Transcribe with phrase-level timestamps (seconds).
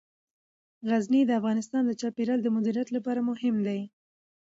[0.89, 3.81] غزني د افغانستان د چاپیریال د مدیریت لپاره مهم دي.